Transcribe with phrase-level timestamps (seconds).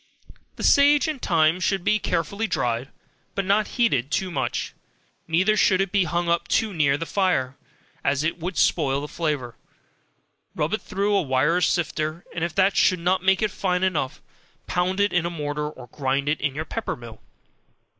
[0.55, 2.89] The sage and thyme should be carefully dried,
[3.35, 4.73] but not heated too much,
[5.27, 7.55] neither should it be hung up too near the fire,
[8.03, 9.57] as it would spoil the flavor,
[10.55, 14.23] rub it through a wire sifter, and if that should not make it fine enough,
[14.65, 17.21] pound it in a mortar or grind it in your pepper mill.